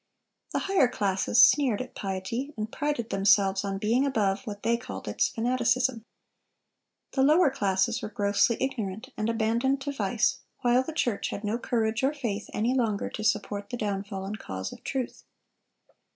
[0.51, 5.07] The higher classes sneered at piety, and prided themselves on being above what they called
[5.07, 6.05] its fanaticism.
[7.11, 11.59] The lower classes were grossly ignorant, and abandoned to vice, while the church had no
[11.59, 15.23] courage or faith any longer to support the downfallen cause of truth.